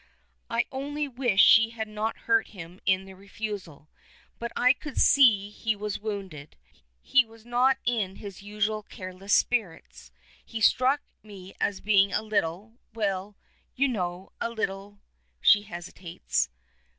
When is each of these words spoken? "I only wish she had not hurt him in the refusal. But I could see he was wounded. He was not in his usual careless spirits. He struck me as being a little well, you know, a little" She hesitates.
"I 0.49 0.65
only 0.71 1.07
wish 1.07 1.41
she 1.43 1.69
had 1.69 1.87
not 1.87 2.21
hurt 2.25 2.47
him 2.47 2.79
in 2.87 3.05
the 3.05 3.13
refusal. 3.13 3.87
But 4.39 4.51
I 4.55 4.73
could 4.73 4.97
see 4.99 5.51
he 5.51 5.75
was 5.75 5.99
wounded. 5.99 6.57
He 7.03 7.23
was 7.23 7.45
not 7.45 7.77
in 7.85 8.15
his 8.15 8.41
usual 8.41 8.81
careless 8.81 9.31
spirits. 9.31 10.11
He 10.43 10.59
struck 10.59 11.03
me 11.21 11.53
as 11.61 11.81
being 11.81 12.13
a 12.13 12.23
little 12.23 12.79
well, 12.95 13.37
you 13.75 13.87
know, 13.87 14.31
a 14.41 14.49
little" 14.49 15.01
She 15.39 15.61
hesitates. 15.61 16.49